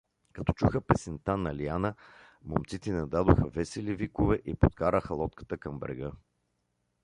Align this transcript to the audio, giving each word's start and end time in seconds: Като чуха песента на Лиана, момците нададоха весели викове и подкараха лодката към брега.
Като 0.33 0.53
чуха 0.53 0.81
песента 0.81 1.35
на 1.37 1.55
Лиана, 1.55 1.93
момците 2.45 2.91
нададоха 2.93 3.47
весели 3.49 3.95
викове 3.95 4.41
и 4.45 4.55
подкараха 4.55 5.13
лодката 5.13 5.57
към 5.57 5.79
брега. 5.79 6.11